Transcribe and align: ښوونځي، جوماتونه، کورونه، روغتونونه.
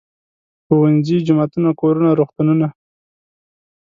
ښوونځي، 0.65 1.17
جوماتونه، 1.27 1.69
کورونه، 1.79 2.09
روغتونونه. 2.19 2.67